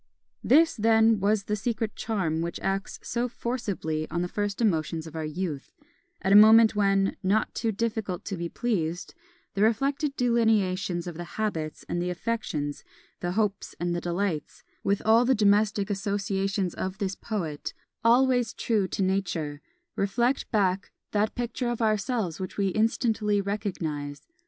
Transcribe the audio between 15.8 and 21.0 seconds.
associations of this poet, always true to Nature, reflect back